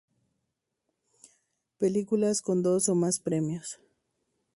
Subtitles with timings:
[1.77, 3.79] Películas con dos o más premios.